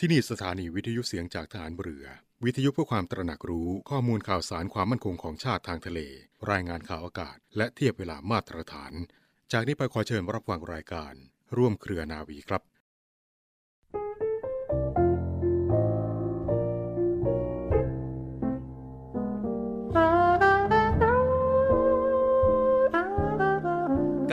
[0.00, 2.06] ที่นี่สถานีวิทยุเสียงจากฐานเรือ
[2.44, 6.00] วิทยุเพื่อความตระหนักรู้ข้อมูลข่าวสารความมั่นคงของชาติทางทะเล
[6.50, 8.92] รายงานข่าวอากาศ และเทียบเวลามาตรฐาน
[9.52, 11.12] จากนี้ไปขอเชิญรับฟังรายการ
[11.56, 12.62] ร่วมเครือนาวีครับ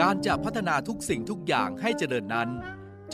[0.00, 2.50] การจะพัฒนาทุกสิ่งทุกอย่างให้เจริญนั้น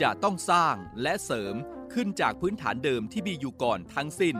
[0.01, 1.55] จะต้องสร้างและเสริม
[1.93, 4.35] ขึ้นจากพื้นฐานเดิมที่มีอยู่ก่อนทั้งสิ้น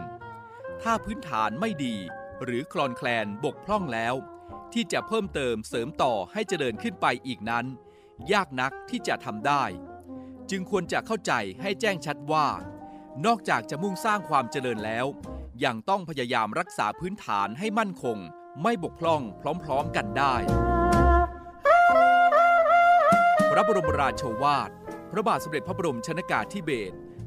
[0.81, 1.95] ถ้าพื้นฐานไม่ดี
[2.43, 4.15] หรือคลอนแคลนบกพร่องแล้ว
[4.73, 7.65] ที่จะเพิ่มเติมเสริมต่อให้เจริญขึ้นไปอีกนั้น
[8.31, 9.63] ยากนักที่จะทำได้
[10.49, 12.47] จึงควรจะเข้าใจให้แจ้งชัดว่า
[13.25, 15.05] นอกจากจะมุ่งสร้างความเจริญแล้ว
[15.65, 18.17] ยังต้องพยายามรักษาพื้นฐานให้มั่นคง
[18.63, 19.21] ไม่บกพร่อง
[19.63, 20.35] พร้อมๆกันได้
[23.51, 24.69] พระบรมราโชวาท
[25.11, 26.95] พระบาทสมเด็จพระบรมชนากาธิเบศร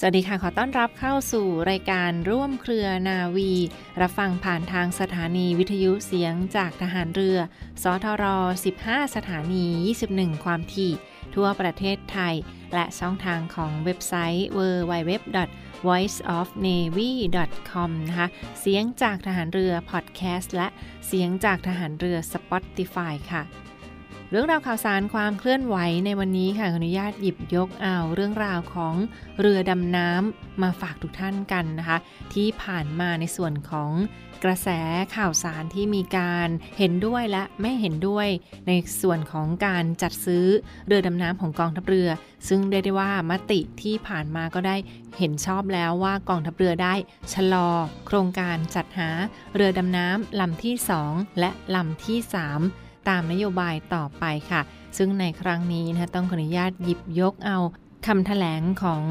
[0.00, 3.52] สวัสดีค่ะ ขอต้อนรับเข้าสู่รายการร่วมเครือนาวี
[4.00, 7.38] รับฟังผ่านทางสถานีวิทยุเสียงจากทหารเรือ
[7.82, 8.24] สทร
[8.74, 9.64] 15 สถานี
[10.04, 10.92] 21 ความถี่
[11.34, 12.34] ทั่วประเทศไทย
[12.74, 15.10] และช่องทางของเว็บไซต์ www
[15.86, 18.28] voiceofnavy.com นะคะ
[18.60, 20.68] เสียงจากทหารเรือพอดแคสต์และ
[21.06, 23.42] เสียงจากทหารเรือ Spotify ค่ะ
[24.30, 28.94] เรื่องราวข่าวสารความเคลื่อนไหวในวันนี้ค่ะขออนุญาตหยิบยกเอาเรื่องราวของ
[29.40, 31.98] เรือดำน้ำมาฝากทุกท่านกันนะคะ
[32.34, 33.90] ที่ผ่านมาในส่วนของ
[34.44, 34.68] กระแส
[35.16, 36.48] ข่าวสารที่มีการ
[36.78, 38.28] เห็นด้วยและไม่เห็นด้วย
[38.68, 38.72] ใน
[39.02, 40.46] ส่วนของการจัดซื้อ
[40.86, 42.08] เรือดำน้ำของกองทัพเรือ
[42.48, 44.76] ซึ่งเรียกได้ว่ามติที่ผ่านมาก็ได้
[45.18, 46.94] เห็นชอบแล้วว่ากองทัพเรือได้
[47.32, 47.68] ชะลอ
[48.06, 49.10] โครงการจัดหา
[49.54, 50.74] เรือดำน้ำลำที่
[51.06, 54.60] 2 และลำที่ 3 ตามนโยบายต่อไปค่ะ
[54.96, 57.58] ซึ่งในครั้งนี้นะต้องขออนุญาตหยิบยกเอา
[58.06, 59.02] คำแถลงของ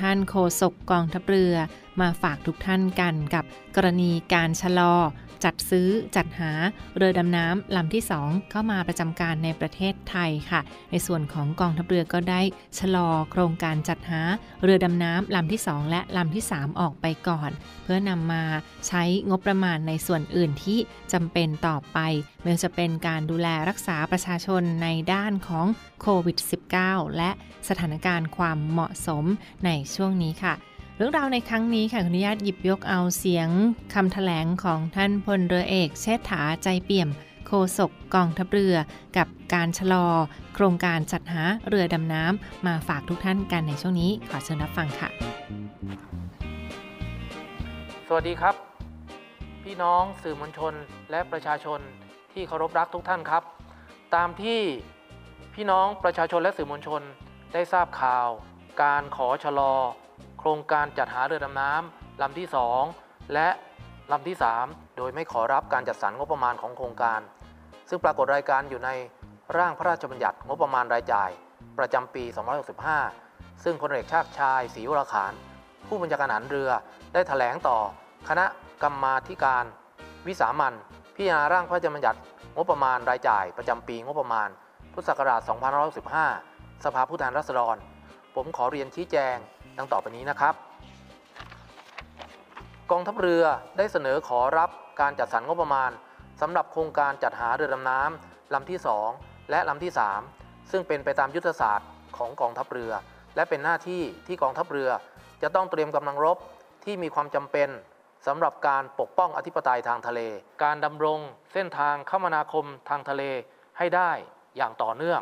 [0.00, 1.54] ท่านโฆษกกองทัพเรือ
[2.00, 3.44] มาฝากทุกท่านกันกับ
[3.76, 4.94] กรณีการชะลอ
[5.44, 6.52] จัดซื้อจัดหา
[6.96, 10.60] เรือดำน้ำลำที่ 2 เข้ามาประจำการในประเทศไทยค่ะ
[10.90, 12.40] ในส่วนของกองทัพเรือก็ได้
[12.78, 14.20] ชะลอโครงการจัดหา
[14.62, 17.50] เรือดำน้ำลำที่ 2 และลำที่ 3 ออกไปก่อน
[17.82, 18.44] เพื่อนำมา
[18.86, 20.78] ใช้งบประมาณในส่วนอื่นที่
[21.12, 21.98] จำเป็นต่อไป
[22.42, 25.66] ไม่ว่าจะเป็นการดูแลรักษาประชาชนในด้านของ
[26.00, 26.36] โควิด
[26.78, 27.30] -19 และ
[27.68, 29.24] สถานการณ์ความเหมาะสม
[29.64, 30.54] ในช่วงนี้ค่ะ
[30.98, 33.48] เรื่องราวในครั้งนี้ค่ะขออนุญาตหยิบยกเอาเสียง
[33.94, 37.08] คำแถลงของท่านพลเรือเอกเชษฐาใจเปี่ยม
[37.46, 38.76] โฆษกกองทัพเรือ
[39.16, 40.06] กับการชะลอ
[40.54, 45.08] โครงการจัดหาเรือดำน้ำมาฝากทุกท่านกันในช่วงนี้ ขอเชิญรับฟังค่ะ
[48.08, 48.54] สวัสดีครับ
[49.64, 50.74] พี่น้องสื่อมวลชน
[51.10, 51.80] และประชาชน
[52.32, 53.42] ที่เคารพรักทุกท่านครับ
[54.14, 54.60] ตามที่
[55.54, 57.02] พี่น้องประชาชนและสื่อมวลชน
[57.52, 58.28] ได้ทราบข่าว
[58.82, 59.74] การขอชะลอ
[60.04, 62.46] โรงการจัดหาเรือดำน้ำลำที่
[62.88, 63.48] 2 และ
[64.12, 64.36] ลำที่
[64.66, 67.20] 3 โดยไม่ขอรับการจัดสรรงบประมาณของโครงการ
[67.88, 68.90] ซึ่งปรากฏรายการอยู่ใน
[69.56, 71.30] ร่างพระราชบัญญัติงบประมาณรายจ่าย
[71.78, 72.24] ประจำปี
[72.94, 75.32] 2565 ซึ่งพลเอกชาติชายศรีวราขาน
[75.88, 76.70] ผู้บัญชาการหารเรือ
[77.12, 77.78] ได้ถแถลงต่อ
[78.28, 78.46] คณะ
[78.82, 79.64] กรรมาธิการ
[80.26, 80.74] วิสามัน
[81.14, 82.18] พิจารณาร่างพระราชบัญญัติ
[82.56, 84.48] งบประมาณรายจ่าย ประจำปีงบประมาณ
[84.92, 85.40] พุทธศักราช
[86.12, 87.76] 2565 สภาผู้แทนราษฎร
[88.34, 89.36] ผมขอเรียนชี้แจง
[89.78, 90.54] ดังต่อไปนี้นะครับ
[92.90, 93.44] กองทัพเรือ
[93.76, 95.90] ได้เสนอขอรับการจัดสรรงบประมาณ
[96.40, 98.78] สำหรับโครงการจัดหาเรือดำน้ำลำที่
[99.14, 99.92] 2 และลำที่
[100.30, 102.92] 3 ซึ่งเป็นไปตามยุทธศาสตร์ของกองทัพเรือ
[103.36, 104.90] และเป็นหน้าที่ที่กองทัพเรือ
[105.42, 106.38] จะต้องเตรียมกำลังรบ
[106.84, 107.68] ที่มีความจำเป็น
[108.26, 110.20] สำหรับการปกป้องอธิปไตยทางทะเล
[110.62, 111.20] การดำรง
[111.52, 113.22] เส้นทางคมนาคมทางทะเล
[113.78, 114.10] ให้ได้
[114.56, 115.20] อย่างต่อเนื่อง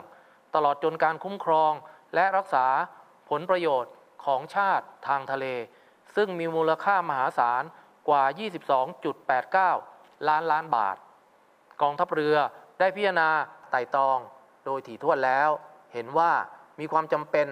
[0.55, 1.73] ตลอดจนการคุ้มครอง
[2.15, 2.67] และรักษา
[3.31, 3.93] ผลประโยชน์
[4.25, 5.47] ของชาติทางทะเล
[6.17, 7.63] ซึ่งมีมูลค่ามหาศาล
[8.09, 8.25] กว่า
[9.51, 10.97] 22.89 ล้านล้านบาท
[11.83, 12.37] กองทัพเรือ
[12.79, 13.31] ได้พิจารณา
[13.71, 14.19] ไต่ตอง
[14.65, 15.51] โดยถี่ถ้วนแล้ว
[15.93, 16.33] เห็นว่า
[16.81, 17.49] มีความจำเป็น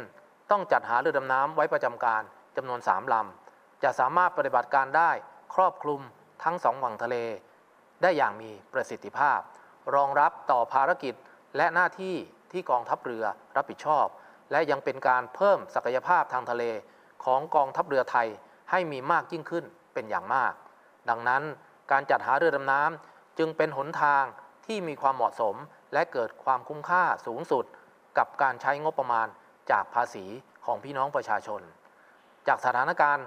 [0.51, 2.23] ต้องจัดหาเรือดำน้ำไว้ประจำการ
[2.57, 5.11] จำนวน 3ลำ จะสามารถปฏิบัติการได้
[5.55, 6.01] ครอบคลุม
[6.45, 7.17] ทั้งสองฝั่งทะเล
[8.03, 9.41] ได้อย่างมีประสิทธิภาพ
[9.95, 11.15] รองรับต่อภารกิจ
[11.57, 12.17] และหน้าที่
[12.53, 13.25] ที่กองทัพเรือ
[13.57, 14.07] รับผิดชอบ
[14.53, 16.65] และยังเป็นการเพิ่มศักยภาพทางทะเล
[17.25, 18.29] ของกองทัพเรือไทย
[18.71, 19.65] ให้มีมากยิ่งขึ้น
[19.95, 20.53] เป็นอย่างมาก
[21.09, 21.43] ดังนั้น
[21.91, 24.25] การจัดหาเรือดำน้ำจึงเป็นหนทาง
[24.67, 25.57] ที่มีความเหมาะสม
[25.93, 27.65] และเกิดความคุ้มค่าสูงสุด
[28.19, 29.29] กับการใช้งบประมาณ
[29.71, 30.25] จากภาษี
[30.65, 31.61] ของพี่น้องประชาชน
[32.47, 33.27] จากสถานการณ์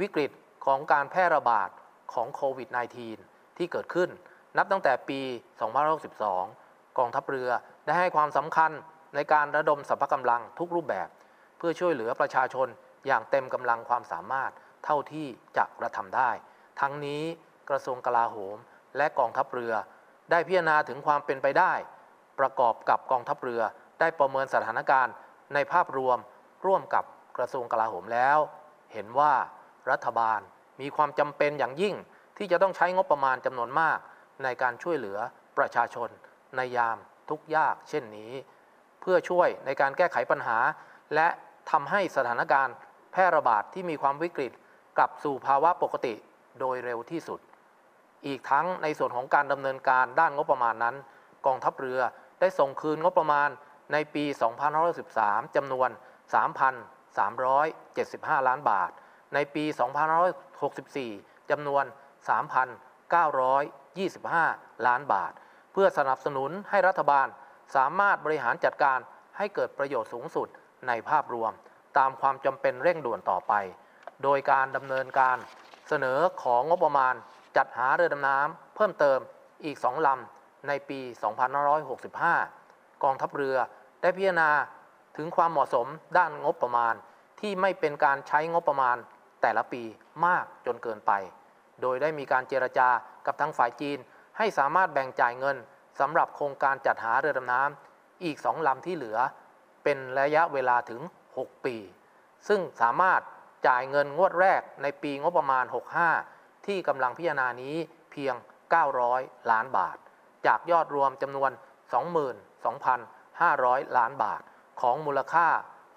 [0.00, 0.30] วิกฤต
[0.66, 1.68] ของการแพร่ระบาด
[2.12, 2.68] ของโควิด
[3.12, 4.08] -19 ที่เกิดขึ้น
[4.56, 5.20] นับตั้งแต่ปี
[6.10, 7.50] 2562 กองทัพเรือ
[7.84, 8.72] ได้ให้ความสำคัญ
[9.14, 11.08] ในการระดมสรรพกำลังทุกรูปแบบ
[11.58, 12.68] เพื่อช่วยเหลือประชาชน
[13.06, 14.50] อย่างเต็มกำลังความสามารถ
[14.84, 15.26] เท่าที่
[15.56, 16.30] จะกระทำได้
[16.80, 17.22] ทั้งนี้
[17.70, 18.56] กระทรวงกลาโหม
[18.96, 19.72] และกองทัพเรือ
[20.30, 21.72] ได้พิจารณาถึงความเป็นไปได้
[22.40, 23.62] ประกอบกับกองทัพเรือ
[24.00, 25.14] ได้ประเมินสถานการณ์
[25.54, 26.18] ในภาพรวม
[26.66, 27.04] ร่วมกับ
[27.38, 28.38] กระทรวงกลาโหมแล้ว
[28.92, 29.32] เห็นว่า
[29.90, 30.40] รัฐบาล
[30.80, 31.94] มีความจำเป็นอย่างยิ่ง
[32.36, 33.98] ที่จะต้องใช้งบประมาณจำนวนมาก
[34.42, 35.18] ในการช่วยเหลือ
[35.58, 36.08] ประชาชน
[36.56, 36.96] ในยาม
[37.28, 38.32] ทุกยากเช่นนี้
[39.06, 40.58] พื่อช่วยในการแก้ไขปัญหา
[41.14, 41.28] และ
[41.70, 42.74] ทำให้สถานการณ์
[43.12, 44.52] แพร่ระบาดที่มีความวิกฤต
[44.96, 46.14] กลับสู่ภาวะปกติ
[46.60, 47.40] โดยเร็วที่สุด
[48.26, 50.96] อีกทั้งในส่วนของการดำเนินการด้านงบประมาณนั้น
[51.46, 52.00] กองทัพเรือ
[52.40, 53.48] ได้ส่งคืนงบประมาณ
[53.92, 54.24] ในปี
[54.90, 55.88] 2513จำนวน
[57.18, 58.90] 3,375 ล้านบาท
[59.34, 59.64] ในปี
[60.96, 61.84] 2564จำนวน
[63.14, 65.32] 3,925 ล้านบาท
[65.72, 67.26] เพื่อสนับสนุนให้รัฐบาล
[67.74, 68.98] สามารถบริหารจัดการ
[69.36, 70.48] ให้เกิดประโยชน์สูงสุด
[70.88, 71.52] ในภาพรวม
[71.98, 73.52] ตามความจำเป็นเร่งด่วนต่อไป
[74.22, 75.36] โดยการดำเนินการ
[75.88, 77.14] เสนอของงบประมาณ
[77.56, 79.18] จัดหาเรือดำน้ำเพิ่มเติม
[79.64, 81.00] อีกสองลำในปี
[81.82, 83.56] 2565 กองทัพเรือ
[84.00, 84.50] ได้พิจารณา
[85.16, 85.86] ถึงความเหมาะสม
[86.18, 86.94] ด้านงบประมาณ
[87.40, 88.96] ที่ไม่เป็นการใช้งบประมาณ
[89.42, 89.82] แต่ละปี
[90.26, 91.12] มากจนเกินไป
[91.82, 92.88] โดยได้มีการเจรจา
[93.26, 93.98] กับทางฝ่ายจีน
[94.38, 95.56] ให้สามารถแบ่งจ่ายเงิน
[96.00, 99.18] สำหรับโครงการจัดหาเรือดำน้ำอีกสองลำที่เหลือ
[99.84, 101.00] เป็นระยะเวลาถึง
[101.34, 101.76] 6 ปี
[102.48, 103.20] ซึ่งสามารถ
[103.66, 105.64] จ่ายเงินงวดแรกในปีงบประมาณ
[106.16, 107.76] 65 ที่กำลังพิจารณานี้
[108.10, 108.34] เพียง
[108.92, 109.96] 900 ล้านบาท
[110.46, 111.50] จากยอดรวมจำนวน
[112.74, 114.42] 22,500 ล้านบาท
[114.80, 115.46] ของมูลค่า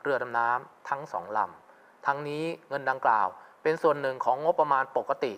[0.02, 3.28] เรือดำน้ำทั้งสองลำ ทั้งนี้เงินดังกล่าว
[3.64, 5.34] เป็นส่วนหนึ่งของงบประมาณปกติ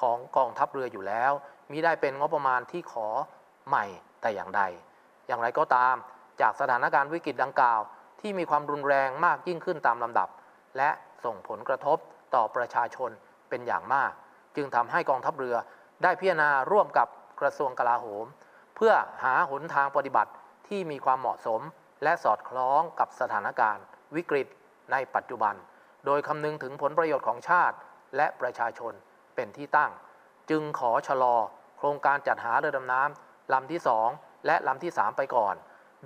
[0.00, 1.32] ของกองทัพเรืออยู่แล้ว
[1.70, 3.08] มิได้เป็นงบประมาณที่ขอ
[3.68, 3.84] ใหม่
[4.20, 4.62] แต่อย่างใด
[5.26, 5.94] อย่างไรก็ตาม
[6.40, 7.80] จากสถานการณ์วิกฤตดังกล่าว
[8.20, 10.28] ที่มีความรุนแรงมากยิ่งขึ้นตามลำดับ
[10.76, 10.90] และ
[11.24, 11.98] ส่งผลกระทบ
[12.34, 13.10] ต่อประชาชน
[13.48, 14.12] เป็นอย่างมาก
[14.56, 15.56] จึงทำให้กองทัพเรือ
[16.02, 17.08] ได้พิจารณาร่วมกับ
[17.40, 18.26] กระทรวงกลาโหม
[18.76, 18.92] เพื่อ
[19.24, 20.32] หาหนทางปฏิบัติ
[20.68, 21.60] ที่มีความเหมาะสม
[22.02, 23.84] และสอดคล้องกับสถานการณ์
[24.16, 24.46] วิกฤต
[24.92, 25.54] ในปัจจุบัน
[26.06, 27.76] โดยคำนึงถึงผลประโยชน์ของชาติ
[28.16, 28.92] และประชาชน
[29.34, 29.90] เป็นที่ตั้ง
[30.50, 31.36] จึงขอชะลอ
[31.78, 33.80] โครงการจัดหาเรือดำน้ำ ลำที่
[34.12, 35.54] 2 และลำที่ 3 ไปก่อน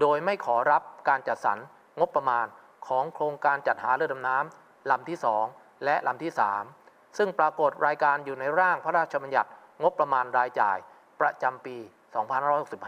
[0.01, 1.59] โดยไม่ขอรับการจัดสรร
[2.01, 2.47] งบประมาณ
[2.87, 5.19] ของโครงการจัดหาเรือดำน้ำลำที่
[5.51, 6.33] 2 และลำที่
[6.75, 9.51] 3 ซึ่งปรากฏรายการอยู่ในร่างพระราชบัญญัติ
[9.83, 10.77] งบประมาณรายจ่าย
[11.21, 11.77] ประจำปี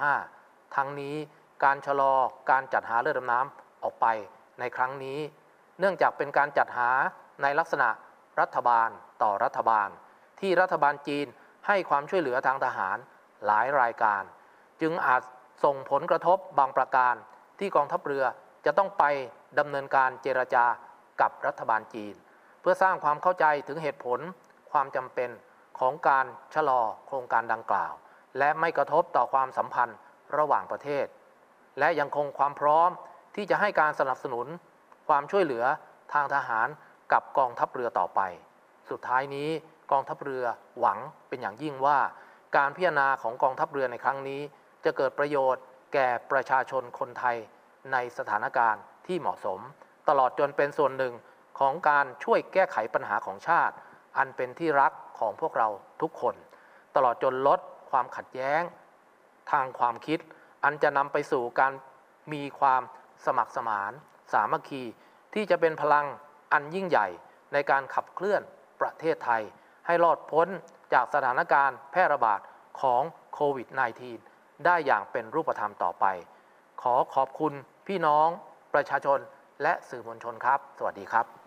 [0.02, 1.16] 2565 ทั้งนี้
[1.64, 2.14] การชะลอ
[2.50, 4.06] การจัดหาเรือดำน้ำออกไป
[4.60, 5.18] ในครั้งนี้
[5.78, 6.90] เนื่องจากเป็นการจัดหา
[7.42, 7.88] ในลักษณะ
[8.40, 8.88] รัฐบาล
[9.22, 9.88] ต่อรัฐบาล
[10.40, 11.26] ที่รัฐบาลจีน
[11.66, 12.96] ให้ความช่วยเหลือทางทหาร
[13.46, 14.22] หลายรายการ
[14.82, 15.22] จึงอาจ
[15.64, 17.14] ส่งผลกระทบบางประการ
[17.58, 18.24] ที่กองทัพเรือ
[18.66, 19.04] จะต้องไป
[19.58, 20.64] ดำเนินการเจรจา
[21.20, 22.14] กับรัฐบาลจีน
[22.60, 24.20] เพื่อสร้างความเข้าใจถึงเหตุผล
[24.70, 25.30] ความจำเป็น
[25.78, 27.92] ของการชะลอโครงการดังกล่าว
[28.38, 29.98] และไม่กระทบต่อความสัมพันธ์
[30.36, 31.06] ระหว่างประเทศ
[31.78, 32.90] และยังคงความพร้อม
[33.34, 34.46] ที่จะให้การสนับสนุน
[35.08, 35.64] ความช่วยเหลือ
[36.12, 36.68] ทางทหาร
[37.12, 38.20] กับกองทัพเรือต่อไป
[38.90, 39.48] สุดท้ายนี้
[39.92, 40.44] กองทัพเรือ
[40.80, 40.98] หวัง
[41.28, 41.98] เป็นอย่างยิ่งว่า
[42.56, 44.40] การพิจารณาของกองทัพเรือในครั้งนี้
[44.84, 47.36] จะเกิดประโยชน์แก่ประชาชนคนไทย
[47.92, 49.60] ในสถานการณ์ที่เหมาะสม
[50.08, 51.14] ตลอดจนเป็นส่วนหนึ่ง
[51.58, 53.74] ของการช่วยแก้ไขปัญหาของชาติ
[54.18, 55.68] อันเป็นที่รักของพวกเรา
[56.02, 56.34] ทุกคน
[56.96, 57.60] ตลอดจนลด
[57.90, 58.62] ความขัดแย้ง
[59.52, 60.18] ทางความคิด
[60.64, 61.72] อันจะนำไปสู่การ
[62.32, 62.82] มีความ
[63.26, 63.92] สมัครสมาน
[64.32, 64.82] สามัคคี
[65.34, 66.06] ที่จะเป็นพลัง
[66.52, 67.08] อันยิ่งใหญ่
[67.52, 68.42] ในการขับเคลื่อน
[68.80, 69.42] ประเทศไทย
[69.86, 70.48] ให้รอดพ้น
[70.92, 72.40] จากสถานการณ์แพร่ระบาด
[72.80, 73.02] ของ
[73.34, 74.31] โควิด -19
[74.66, 76.06] ได้อย่างเป็นรูปธรรมต่อไป
[76.82, 77.52] ขอขอบคุณ
[77.86, 78.28] พี่น้อง
[78.74, 79.18] ประชาชน
[79.62, 81.41] และสื่อมวลชนครับ สวัสดีครับ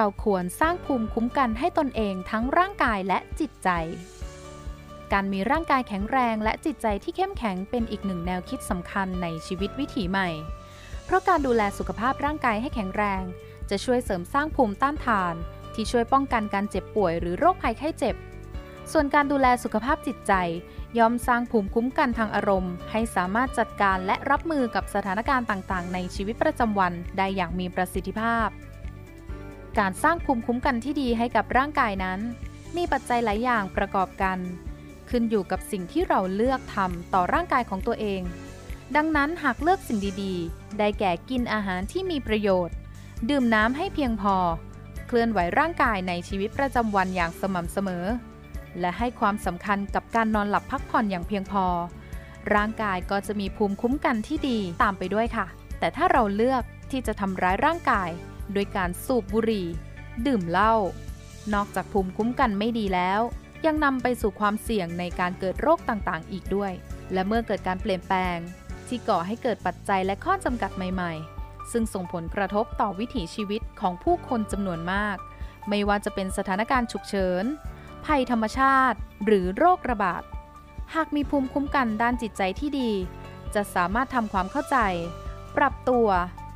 [0.00, 3.68] เราควรสร้างภูมิคุ้มกันให้ตนเองทั้งร่างกายและจิตใจ
[5.12, 10.28] การมีร่างกายแข็งแรงและจิตใจที่เข้มแข็งเป็นอีกหนึ่งแนวคิดสำคัญในชีวิตวิถีใหม่
[11.04, 13.22] เพราะการดูแลสุขภาพร่างกายให้แข็งแรง
[13.70, 15.34] จะช่วยเสริมสร้างภูมิต้านทาน
[15.74, 18.16] ที่ช่วยป้องกันการเจ็บป่วยหรือโรคภัยไข้เจ็บ
[18.92, 20.32] ส่วนการดูแลสุขภาพจิตใจ
[20.98, 28.50] ย่อมสร้างภูมิคุ้มกันทางอารมณ์ ให้สามารถจัดการและรับมือกับสถานการณ์ต่างๆ ในชีวิตประจำวันได้อย่างมีประสิทธิภาพ
[29.78, 32.20] การสร้างภูมิคุ้มกันที่ดีให้กับร่างกายนั้น
[32.76, 34.38] มีปัจจัยหลายอย่างประกอบกัน
[35.10, 38.22] ขึ้นอยู่กับสิ่งที่เราเลือกทำต่อร่างกายของตัวเอง
[38.96, 42.76] ดังนั้นหากเลือกสิ่งดีๆ ได้แก่กินอาหารที่มีประโยชน์
[43.30, 44.36] ดื่มน้ำให้เพียงพอ
[45.06, 48.04] เคลื่อนไหวร่างกายในชีวิตประจำวันอย่างสม่ำเสมอ
[48.80, 51.64] และให้ความสำคัญกับการนอนหลับพักผ่อนอย่างเพียงพอ
[52.54, 55.46] ร่างกายก็จะมีภูมิคุ้มกันที่ดีตามไปด้วยค่ะ
[55.78, 58.10] แต่ถ้าเราเลือกที่จะทำร้ายร่างกาย
[58.52, 59.66] โดยการสูบบุหรี่
[60.26, 60.74] ดื่มเหล้า
[61.54, 63.20] นอกจากภูมิคุ้มกันไม่ดีแล้ว
[63.66, 66.72] ยังนำไปสู่ความเสี่ยงในการเกิดโรคต่างๆ อีกด้วย
[67.12, 68.38] และเมื่อเกิดการเปลี่ยนแปลง
[68.88, 75.16] ที่ก่อให้เกิดปัจจัยและข้อจำกัดใหม่ๆ ซึ่งส่งผลกระทบต่อวิถีชีวิตของผู้คนจำนวนมาก
[75.68, 77.44] ไม่ว่าจะเป็นสถานการณ์ฉุกเฉิน
[78.06, 80.22] ภัยธรรมชาติ หรือโรคระบาด
[80.94, 82.90] หากมีภูมิคุ้มกันด้านจิตใจที่ดี
[83.54, 84.78] จะสามารถทำความเข้าใจ
[85.58, 86.06] ปปรับตัว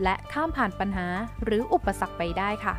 [0.03, 1.07] และข้ามผ่านปัญหา
[1.45, 2.75] หรืออุปสรรคไปได้ค่ะ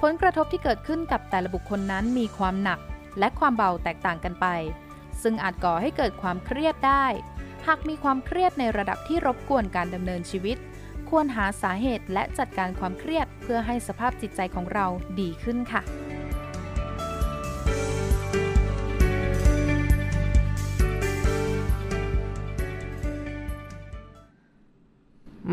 [0.00, 2.80] ผลกระทบที่เกิดขึ้นกับแต่ละบุคคลนั้นมีความหนัก
[3.18, 4.46] และความเบาแตกต่างกันไป
[5.22, 7.06] ซึ่งอาจก่อให้เกิดความเครียดได้
[7.66, 10.56] หากมีความเครียดในระดับที่รบกวนการดำเนินชีวิต
[11.10, 14.86] ควรหาสาเหตุและจัดการความเครียดเพื่อให้สภาพจิตใจของเรา
[15.20, 15.82] ดีขึ้นค่ะ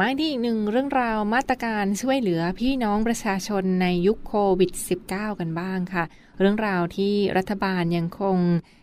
[0.01, 4.71] มาที่อีกหนึ่งเรื่องราวมาตรการช่วยเหลือพี่น้องประชาชนในยุคโควิด
[5.05, 6.03] -19 กันบ้างค่ะ
[6.39, 8.37] เรื่องราวที่รัฐบาลยังคง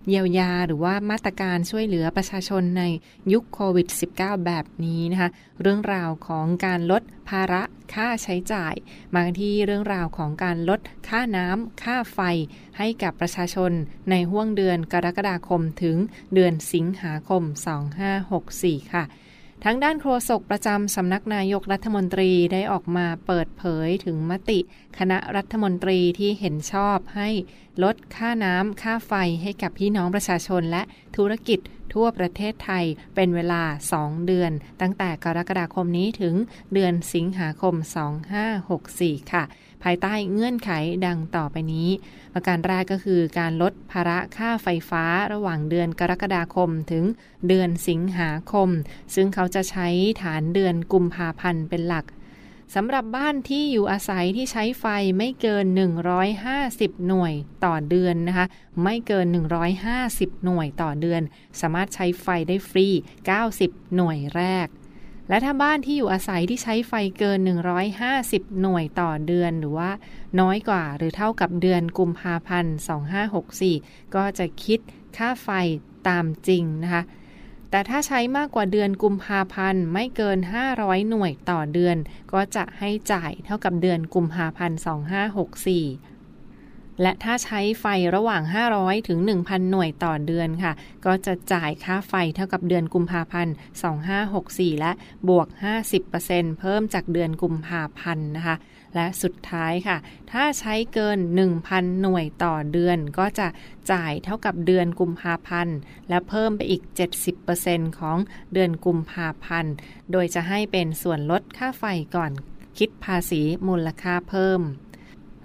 [0.09, 2.83] เยียวยาหรือว่ามาตรการช่วยเหลือประชาชนใน
[3.33, 5.30] ยุคโควิด -19 แบบนี้นะคะ
[5.61, 7.62] เรื่องราวของการลดภาระ
[7.94, 8.75] ค่าใช้จ่าย
[9.14, 12.21] มาที่เรื่องราวของการลดค่าน้ำค่าไฟ
[12.78, 13.73] ให้กับประชาชน
[14.11, 15.97] ในห่วงเดือนกรกฎาคมถึง
[16.35, 17.42] เดือนสิงหาคม
[18.18, 19.04] 2564 ค่ะ
[19.66, 24.59] ทางด้านโฆษกประจำสำนักนายกรัฐมนตรีได้ออกมาเปิดเผยถึงมติ
[24.99, 27.28] คณะรัฐมนตรีที่เห็นชอบให้
[27.83, 30.83] ลดค่าน้ำค่าไฟให้กับพี่น้องประชาชนและ
[31.16, 31.59] ธุรกิจ
[31.94, 33.62] ทั่วประเทศไทยเป็นเวลา
[33.99, 36.35] 2 เดือน ตั้งแต่กรกฎาคมนี้ถึง
[36.75, 37.75] เดือนสิงหาคม
[38.54, 39.44] 2564 ค่ะ
[39.85, 40.71] ภายใต้เงื่อนไข
[41.07, 41.88] ดังต่อไปนี้
[42.35, 47.05] ประการแรกก็คือการลดภาระค่าไฟฟ้าระหว่างเดือนกรกฎาคมถึง
[47.49, 48.69] เดือนสิงหาคม
[49.14, 49.88] ซึ่งเขาจะใช้
[50.23, 52.07] ฐานเดือนกุมภาพันธ์เป็นหลัก
[52.75, 54.87] สำหรับบ้านที่อยู่อาศัยที่ใช้ไฟ
[55.19, 55.67] ไม่เกิน
[56.43, 58.47] 150 หน่วยต่อเดือนนะคะ
[58.85, 59.26] ไม่เกิน
[59.87, 61.23] 150 หน่วยต่อเดือน
[61.61, 62.88] สามารถใช้ไฟได้ฟรี
[63.41, 64.69] 90 หน่วยแรก
[65.28, 67.38] และถ้าบ้านที่อยู่อาศัยที่ใช้ไฟเกิน
[68.00, 69.90] 150 หน่วยต่อเดือนหรือว่า
[70.40, 72.75] น้อยกว่าหรือเท่ากับเดือนกุมภาพันธ์
[73.45, 74.78] 2564 ก็จะคิด
[75.17, 75.49] ค่าไฟ
[76.08, 77.02] ตามจริงนะคะ
[77.71, 80.39] แต่ถ้าใช้มากกว่าเดือนกุมภาพันธ์ไม่เกิน
[80.75, 81.97] 500 หน่วยต่อเดือน
[82.32, 84.78] ก็จะให้จ่ายเท่ากับเดือนกุมภาพันธ์
[85.43, 86.14] 2564
[87.02, 88.43] และถ้าใช้ไฟระหว่าง
[88.75, 90.73] 500 ถึง 1,000 หน่วยต่อเดือนค่ะ
[91.07, 93.54] ก็จะจ่ายค่าไฟเท่ากับเดือนกุมภาพันธ์
[94.19, 94.93] 2564 และ
[95.28, 95.49] บวก
[96.04, 98.57] 50%เพิ่มจากเดือนกุมภาพันธ์นะคะ
[98.95, 99.97] และสุดท้ายค่ะ
[100.33, 101.19] ถ้าใช้เกิน
[101.61, 103.49] 1,000 หน่วยต่อเดือน ก็จะ
[103.93, 105.76] จ่ายเท่ากับเดือนกุมภาพันธ์
[106.09, 106.83] และเพิ่มไปอีก
[107.41, 108.19] 70%ของ
[108.52, 109.75] เดือนกุมภาพันธ์
[110.13, 111.85] โดยจะให้เป็นส่วนลดค่าไฟ
[112.17, 112.33] ก่อน
[112.78, 114.61] คิดภาษีมูลค่าเพิ่ม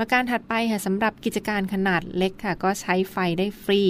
[0.01, 3.81] ประการถัดไปค่ะสำหรับกิจการขนาดเล็กค่ะ ก็ใช้ไฟได้ฟรี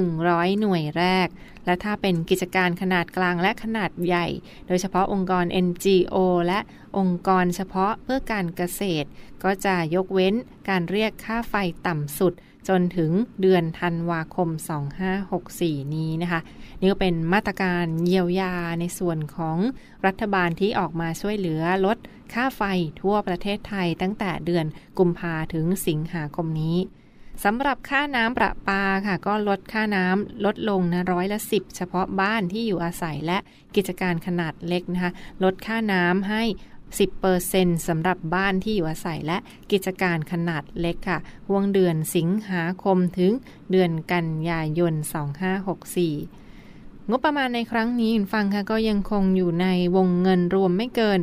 [0.00, 1.28] 100 หน่วยแรก
[1.64, 4.26] และถ้าเป็นกิจการขนาดกลางและขนาดใหญ่
[4.66, 6.16] โดยเฉพาะองค์กร NGO
[6.46, 6.58] และ
[6.98, 9.08] องค์กรเฉพาะเพื่อการเกษตร
[9.44, 10.34] ก็จะยกเว้น
[10.68, 11.54] การเรียกค่าไฟ
[11.86, 12.32] ต่ำสุด
[12.68, 14.48] จนถึงเดือนธันวาคม
[15.22, 16.40] 2564 นี้นะคะ
[16.80, 19.58] นี่ก็เป็นมาตรการเยียวยาในส่วนของ
[20.06, 21.96] รัฐบาลที่ออกมาช่วยเหลือลด
[22.32, 22.62] ค่าไฟ
[23.00, 24.66] ทั่วประเทศไทยตั้งแต่เดือน
[24.98, 26.78] กุมภาถึงสิงหาคมนี้
[27.44, 33.38] สำหรับค่าน้ำประปาค่ะ ก็ลดค่าน้ำลดลงนะร้อยละสิบเฉพาะบ้านที่อยู่อาศัยและ
[33.74, 35.12] กิจการขนาดเล็กนะคะ
[35.44, 36.42] ลดค่าน้ำให้
[37.16, 39.38] 10%สำหรับบ้านที่อยู่อาศัยและ
[39.72, 43.32] กิจการขนาดเล็กค่ะห่วงเดือนสิงหาคมถึง
[43.70, 46.37] เดือนกันยายน 2564
[47.10, 49.66] งบประมาณในครั้งนี้ฟังค่ะก็ยังคงอยู่ใน
[49.96, 51.20] วงเงินรวมไม่เกิน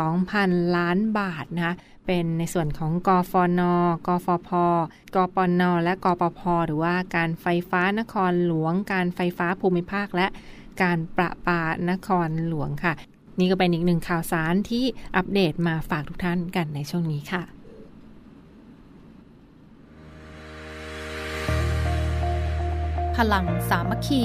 [0.00, 1.74] 12,000 ล้านบาทนะคะ
[2.06, 3.60] เป็นในส่วนของกฟน
[4.06, 4.50] กฟพ
[5.14, 10.26] กปน และกปพ หรือว่าการไฟฟ้านครหลวง การไฟฟ้าภูมิภาค และ
[10.82, 12.92] การประปานครหลวงค่ะ
[13.38, 14.84] นี่ก็เป็นอีกหนึ่งข่าวสารที่
[15.16, 17.42] อัปเดตมาฝากทุกท่านกันในช่วงนี้ค่ะ
[23.16, 24.24] พลังสามัคคี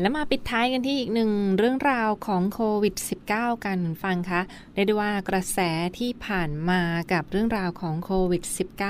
[0.00, 2.94] และมาปิดท้ายกันที่อีกหนึ่งเรื่องราวของโควิด
[3.30, 4.40] -19 กันฟังคะ
[4.74, 5.58] เรียกได้ว่ากระแส
[5.98, 8.42] ที่ผ่านมากับเรื่องราวของโควิด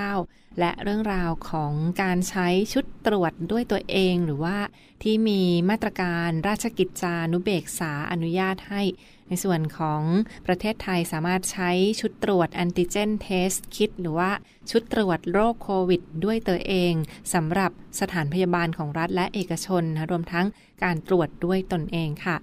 [0.07, 4.59] -19 และเรื่องราวของการใช้ชุดตรวจด้วยตัวเองหรือว่า
[5.03, 8.83] ที่มีมาตรการราชกิจจานุเบกษาอนุญาตให้
[9.29, 10.03] ในส่วนของ
[10.47, 14.31] ประเทศไทยสามารถใช้ชุดตรวจแอนติเจนเทสคิดหรือว่า
[14.71, 16.95] ชุดตรวจโรคโควิด ด้วยตัวเอง
[17.35, 20.47] สำหรับสถานพยาบาลของรัฐและเอกชนนะรวมทั้ง
[20.83, 22.37] การตรวจด้วยตนเองค่ะ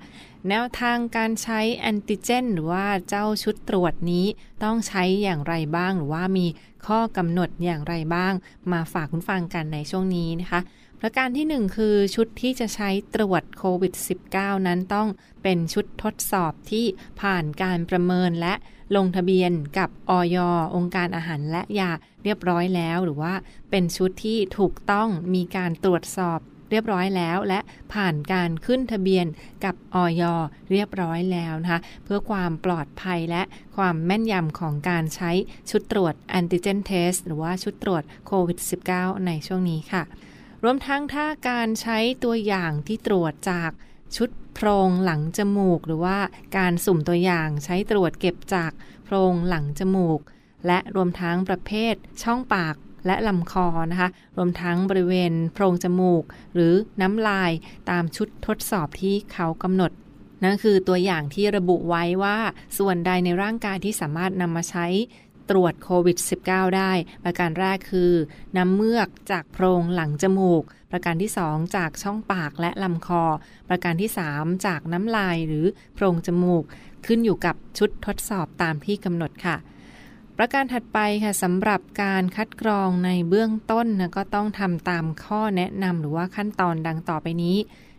[0.49, 4.25] แนวทางการใช้แอนติเจน หรือว่าเจ้าชุดตรวจนี้
[4.63, 6.47] ต้องใช้อย่างไรบ้าง หรือว่ามี
[6.87, 8.33] ข้อกำหนดอย่างไรบ้าง
[8.71, 10.61] มาฝากคุณฟังกันในช่วงนี้นะคะ
[11.01, 13.93] ประการที่ 1 คือชุดที่จะใช้ตรวจโควิด
[14.31, 15.07] -19 นั้นต้อง
[15.43, 16.85] เป็นชุดทดสอบที่
[17.21, 18.53] ผ่านการประเมินและ
[18.95, 20.37] ลงทะเบียนกับอย
[20.75, 21.91] องค์การอาหารและยา
[22.23, 23.33] เรียบร้อยแล้ว หรือว่า
[23.69, 26.39] เป็นชุดที่ถูกต้องมีการตรวจสอบ
[26.71, 27.59] เรียบร้อยแล้ว และ
[27.93, 29.25] ผ่านการขึ้นทะเบียน
[29.65, 30.23] กับอย
[30.71, 33.43] เรียบร้อยแล้วนะคะเพื่อความปลอดภัยและ
[33.75, 35.31] ความแม่นยำของการใช้
[35.69, 38.59] ชุดตรวจแอนติเจนเทสหรือว่าชุดตรวจโควิด
[38.91, 40.03] -19 ในช่วงนี้ค่ะ
[40.63, 43.71] รวมทั้งถ้าการใช้ตัวอย่างที่ตรวจจาก
[44.15, 46.17] ชุดโพรงหลังจมูก หรือว่า
[46.57, 48.71] การสุ่มตัวอย่างใช้ตรวจเก็บจาก
[49.03, 50.19] โพรงหลังจมูก
[50.67, 52.75] และรวมทั้งประเภทช่องปาก
[53.07, 57.51] และลำคอนะคะ รวมทั้งบริเวณโพรงจมูก หรือน้ำลาย
[57.89, 59.91] ตามชุดทดสอบที่เขากำหนด
[60.43, 62.37] นั่นคือตัวอย่างที่ระบุไว้ว่า
[62.77, 64.85] ส่วนใดในร่างกายที่สามารถนำมาใช้
[65.49, 66.91] ตรวจโควิด -19 ได้
[67.23, 68.13] ประการแรกคือ
[68.57, 73.23] น้ำเมือกจากโพรงหลังจมูก ประการที่ 2 จากช่องปากและลำคอ
[73.69, 76.63] ประการที่ 3 จากน้ำลายหรือโพรงจมูก
[77.05, 79.57] ขึ้นอยู่กับชุดทดสอบตามที่กำหนดค่ะ
[80.37, 87.57] ประการถัดไปค่ะสำหรับการคัดกรองในเบื้องต้นนะก็ต้องทำตามข้อแนะนำหรือว่าขั้นตอนดังต่อไปนี้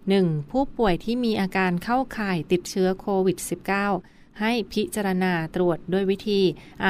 [0.09, 0.51] 1.
[0.51, 6.41] ผู้ป่วยที่มีอาการเข้าข่ายติดเชื้อโควิด -19 ให้พิจารณาตรวจด้วยวิธี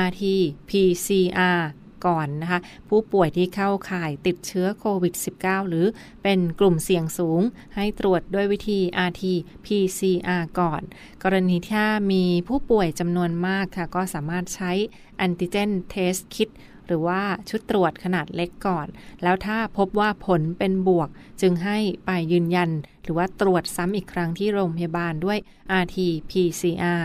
[0.06, 0.22] RT
[0.68, 1.60] PCR
[2.06, 5.86] ก่อนนะคะ ผู้ป่วยที่เข้าข่ายติดเชื้อโควิด -19 หรือ
[6.22, 7.40] เป็นกลุ่มเสี่ยงสูง
[7.76, 9.22] ให้ตรวจด้วยวิธี RT
[9.64, 10.82] PCR ก่อน
[11.22, 14.72] กรณีถ้ามีผู้ป่วยจำนวนมากค่ะ ก็สามารถใช้
[15.26, 16.50] Antigen Test Kit
[16.86, 18.86] หรือว่าชุดตรวจขนาดเล็กก่อน
[19.22, 21.08] แล้วถ้าพบว่าผลเป็นบวก
[21.40, 22.70] จึงให้ไปยืนยัน
[23.02, 25.38] หรือว่าตรวจซ้ำอีกครั้งที่โรงพยาบาลด้วย
[25.82, 25.96] RT
[26.30, 27.04] PCR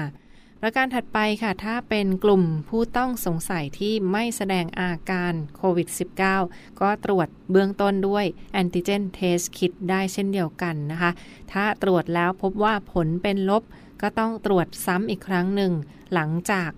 [0.67, 5.88] ประการถัดไปค่ะ ถ้าเป็นกลุ่มผู้ต้องสงสัยที่ไม่แสดงอาการโควิด
[6.34, 11.12] -19 ก็ตรวจเบื้องต้นด้วยแอนติเจนเทสคิดได้เช่นเดียวกันนะคะ
[11.54, 13.63] ถ้าตรวจแล้วพบว่าผลเป็นลบ
[14.01, 15.73] ก็ต้องตรวจซ้ำอีกครั้งหนึ่ง
[16.13, 16.71] หลังจาก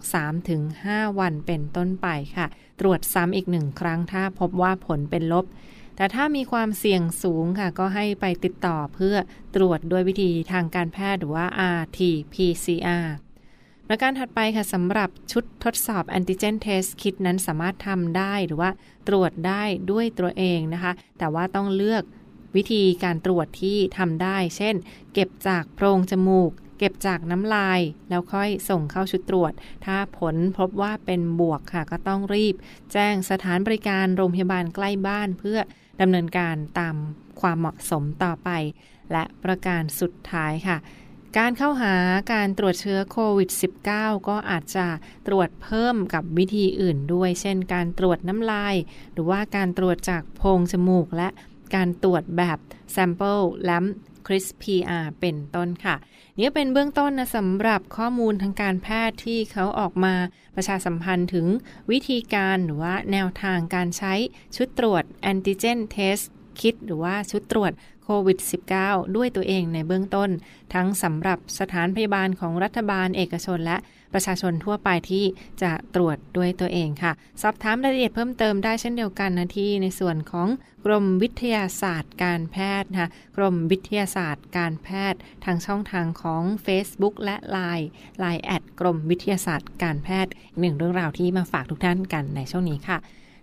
[0.56, 2.47] 3-5 วันเป็นต้นไปค่ะ
[2.80, 5.45] ตรวจซ้ำอีกหนึ่งครั้งถ้าพบว่าผลเป็นลบ
[5.95, 9.15] แต่ถ้ามีความเสี่ยงสูงค่ะ ก็ให้ไปติดต่อเพื่อ
[9.56, 11.45] ตรวจด้วยวิธีทางการแพทย์หรือว่า
[11.80, 13.08] RT-PCR
[13.89, 18.69] ประการถัดไปค่ะสำหรับชุดทดสอบแอนติเจนเทสคิดนั้นสามารถทำได้หรือว่า
[19.08, 22.04] ตรวจได้ด้วยตัวเองนะคะ แต่ว่าต้องเลือก
[22.56, 24.76] วิธีการตรวจที่ทำได้ เช่น
[25.13, 29.54] เก็บจากโพรงจมูก เก็บจากน้ำลาย แล้วค่อยส่งเข้าชุดตรวจ
[29.86, 32.56] ถ้าผลพบว่าเป็นบวกค่ะ ก็ต้องรีบ
[32.93, 35.60] แจ้งสถานบริการโรงพยาบาลใกล้บ้านเพื่อ
[36.02, 36.95] ดำเนินการตาม
[37.41, 38.50] ความเหมาะสมต่อไป
[39.12, 40.78] และประการสุดท้ายค่ะ
[41.41, 41.95] การเข้าหา
[42.34, 43.50] การตรวจเชื้อโควิด
[43.89, 44.88] -19 ก็อาจจะ
[45.28, 48.76] ตรวจเพิ่มกับวิธีอื่นด้วย เช่น การตรวจน้ำลาย
[49.13, 51.30] หรือว่าการตรวจจากโพรงจมูก และ
[51.76, 52.58] การตรวจแบบ
[52.95, 53.89] sample lamp
[54.26, 55.95] CRISP PR เป็นต้นค่ะ
[56.39, 60.15] นี่เป็นเบื้องต้นนะสำหรับข้อมูลทางการแพทย์ที่เขาออกมา
[60.56, 61.45] ประชาสัมพันธ์ถึง
[61.91, 64.13] วิธีการหรือว่าแนวทางการใช้
[64.56, 66.26] ชุดตรวจ antigen test
[66.60, 67.71] kit หรือว่าชุดตรวจ
[68.09, 68.39] โควิด
[68.77, 70.29] -19 ด้วยตัวเองในเบื้องต้น
[70.73, 73.77] ทั้งสำหรับสถานพยาบาลของรัฐบาลเอกชนและ
[74.13, 75.25] ประชาชนทั่วไปที่
[75.61, 80.47] จะตรวจด้วยตัวเองค่ะ สอบถามรายละเอียดเพิ่มเติมได้เช่นเดียวกันนะที่ในส่วนของ
[80.85, 87.87] กรมวิทยาศาสตร์การแพทย์นะคะกรมวิทยาศาสตร์การแพทย์ ทางช่องทางของ Facebook และ Line
[88.23, 92.97] Line แอดกรมวิทยาศาสตร์การแพทย์อีกหนึ่งเรื่องราวที่มาฝากทุกท่านกันในช่วงนี้ค่ะ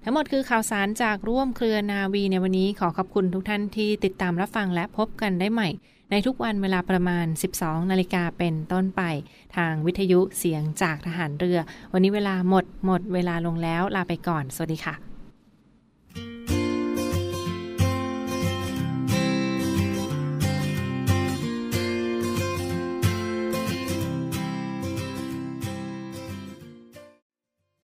[0.06, 5.68] ทั้งหมดคือข่าวสารจากร่วมเครือนาวีในวันนี้ขอขอบคุณทุกท่านที่ติดตามรับฟังและพบกันได้ใหม่
[6.10, 9.02] ในทุกวันเวลาประมาณ 12 นาฬิกาเป็นต้นไป
[9.56, 11.58] ทางวิทยุเสียงจากทหารเรือ
[11.92, 15.13] วันนี้เวลาหมดหมดเวลาลงแล้วลาไปก่อน สวัสดีค่ะ